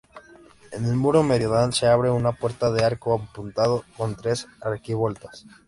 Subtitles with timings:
[0.71, 5.45] En el muro meridional se abre una puerta de arco apuntado con tres arquivoltas.